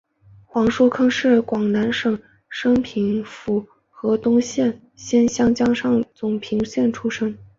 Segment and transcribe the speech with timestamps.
[0.45, 2.17] 黄叔沆是广南省
[2.49, 7.37] 升平府河东县仙江上总盛平社出生。